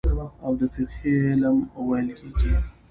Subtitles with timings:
[0.45, 1.57] او د فقهي علم
[1.87, 2.07] ويل
[2.39, 2.49] کېږي.